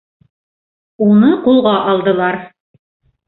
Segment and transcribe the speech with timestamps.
[1.07, 2.39] -Уны ҡулға алдылар!